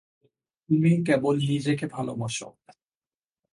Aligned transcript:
তুমি 0.69 0.91
কেবল 1.07 1.35
নিজেকে 1.49 1.85
ভালোবাসো। 1.87 2.47